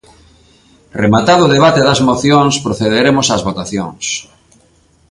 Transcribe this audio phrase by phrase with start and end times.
[1.01, 4.05] Rematado o debate das mocións, procederemos ás votacións.